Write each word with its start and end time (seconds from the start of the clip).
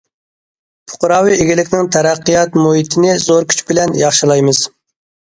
پۇقراۋى 0.91 1.33
ئىگىلىكنىڭ 1.41 1.89
تەرەققىيات 1.95 2.57
مۇھىتىنى 2.61 3.11
زور 3.25 3.45
كۈچ 3.53 3.61
بىلەن 3.67 3.93
ياخشىلايمىز. 3.99 4.63